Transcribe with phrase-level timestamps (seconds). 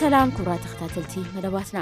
[0.00, 1.78] ሰላም ክብራ ተከታተልቲ መደባትና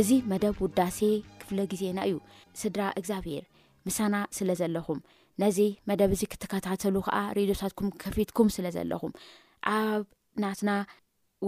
[0.00, 0.98] እዚ መደብ ውዳሴ
[1.40, 2.16] ክፍለ ግዜና እዩ
[2.60, 3.44] ስድራ እግዚኣብሄር
[3.86, 4.98] ምሳና ስለ ዘለኹም
[5.42, 5.58] ነዚ
[5.90, 9.12] መደብ እዚ ክትከታተሉ ከዓ ሬድዮታትኩም ከፊትኩም ስለ ዘለኹም
[9.74, 10.04] ኣብ
[10.44, 10.70] ናትና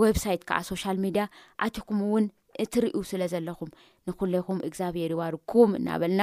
[0.03, 1.27] ወብ ሳይት ከዓ ሶሻል ሚድያ
[1.67, 2.27] ኣትኩም እውን
[2.65, 3.73] እትርእዩ ስለ ዘለኹም
[4.09, 6.23] ንኩለይኹም እግዚኣብሄር ይዋርኩም እናበልና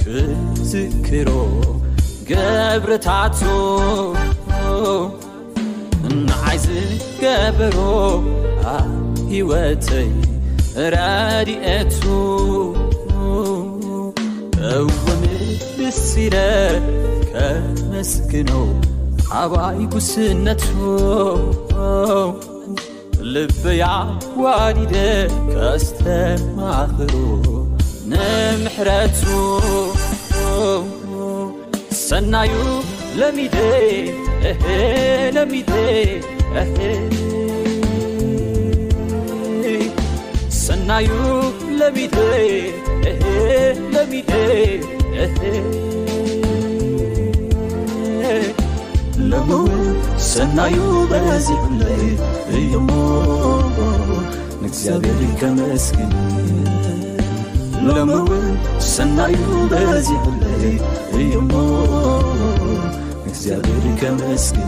[0.00, 1.28] ክዝክሮ
[2.30, 3.38] ገብረታት
[6.08, 7.78] እንዓይ ዝገበሮ
[8.76, 10.08] ኣብ ህወተይ
[10.94, 12.00] ረድኤቱ
[14.74, 16.36] እወምልስለ
[17.32, 18.50] ከመስግኖ
[19.42, 20.64] ኣባይ ጉስነቱ
[23.34, 23.84] ልበያ
[24.44, 24.94] ዋዲድ
[25.52, 27.12] ከስተማክሮ
[28.10, 29.20] ንምሕረቱ
[32.08, 32.54] ሰናዩ
[33.20, 33.40] ለይ
[35.60, 36.20] ይ
[40.64, 41.14] ሰናዩ
[41.80, 42.42] ለይለ
[49.30, 49.48] ለሙ
[50.32, 50.78] ሰናዩ
[51.10, 52.06] በለዝለይ
[52.78, 52.88] እሞ
[54.62, 54.84] ንግዚ
[55.20, 56.12] ሪከ መስግን
[57.86, 58.26] لمو
[58.78, 60.80] سن إبزيل
[61.14, 61.48] يم
[63.32, 64.60] زبركمسل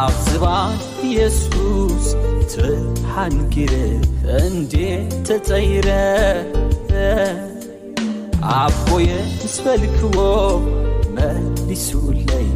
[0.00, 0.46] አብ ዝባ
[1.08, 2.04] ኢየሱስ
[2.52, 4.06] ትሓንጊርፍ
[4.44, 5.88] እንዴተጸይረ
[8.60, 10.18] አቦየምስፈልክዎ
[11.16, 12.48] መሊሶለይ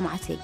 [0.06, 0.34] እ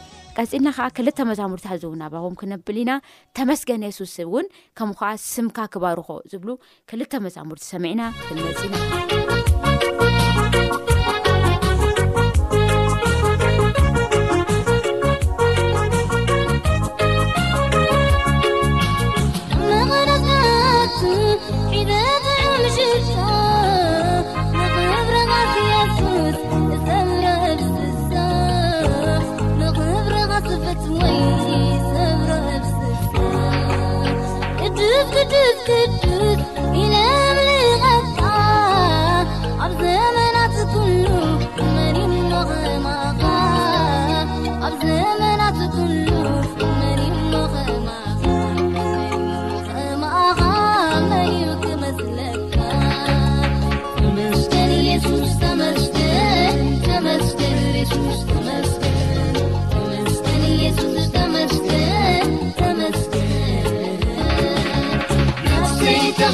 [0.41, 2.93] ቀፂልና ከዓ ክልተ መዛሙርቲ ሓዝውናባቦም ክነብል ኢና
[3.37, 4.47] ተመስገነ የስውስብ እውን
[4.79, 6.51] ከምኡ ከዓ ስምካ ክባርኾ ዝብሉ
[6.93, 8.75] ክልተ መዛሙርቲ ሰሚዕና ክንነፅኢና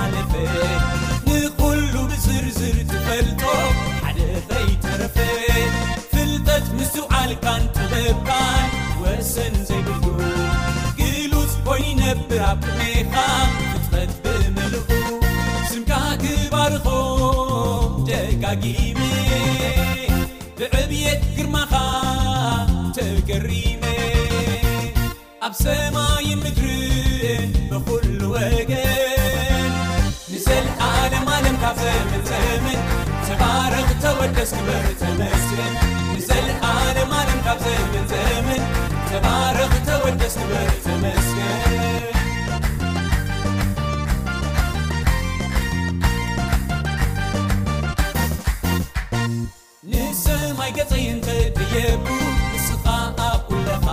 [0.00, 0.36] ة ف
[1.26, 3.81] نقل بزرزر تفل
[12.30, 12.46] ብራኻ
[13.12, 14.88] ፍትፈት ብምልኹ
[15.68, 15.90] ስምካ
[16.22, 19.00] ክባርኾም ደጋጊሜ
[20.58, 21.72] ብዕብየት ግርማኻ
[22.98, 23.82] ተገሪሜ
[25.46, 26.68] ኣብ ሰማይ ምድሪ
[27.70, 28.72] ብኩሉ ወገ
[30.34, 32.80] ንዘል ኣለ ኣለም ካብ ዘምን ዘምን
[33.28, 35.74] ተባረኽ ተወደስ ዝበርተመስን
[36.18, 41.71] ንዘል ኣለ ኣለምካብ ዘምን ዘምንተባረክ ተወደስ ንበርተመስእ
[51.74, 52.06] የቡ
[52.52, 52.84] ንስኻ
[53.26, 53.86] ኣብቁለኻ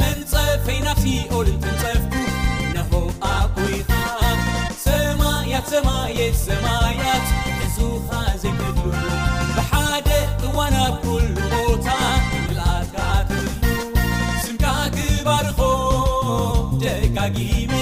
[0.00, 2.14] መንፀፈይናፊኦልትንፀፍኩ
[2.74, 2.92] ነሆ
[3.28, 3.88] ኣኩይኻ
[4.84, 7.24] ሰማያት ሰማየት ሰማያት
[7.68, 8.10] ዕዙኻ
[8.42, 8.84] ዘይገሉ
[9.56, 10.10] ብሓደ
[10.48, 11.88] እዋናኣብኩሉ ቦታ
[12.32, 13.42] ክብላካትሉ
[14.44, 14.64] ሽንካ
[14.98, 15.58] ክባርኾ
[16.84, 17.72] ደካጊሜ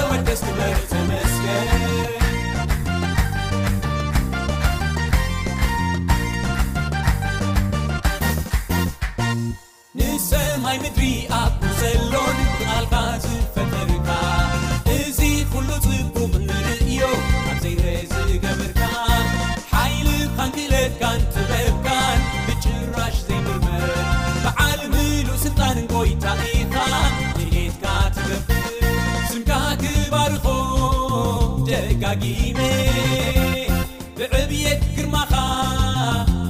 [34.17, 35.33] ብዕብየት ግርማኻ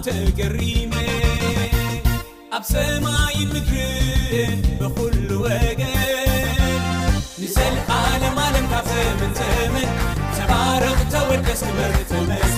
[0.05, 0.93] ተገሪሜ
[2.55, 5.81] ኣብ ሰማይን ምክር ብኩሉ ወገ
[7.41, 9.75] ንሰል ዓለ ኣለም ካሰምንዘመ
[10.37, 12.55] ተባረቕ ተወደስ ትበር ትመስ